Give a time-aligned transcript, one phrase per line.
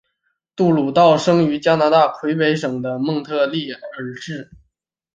[0.55, 4.49] 杜鲁道生于加拿大魁北克省的蒙特利尔市。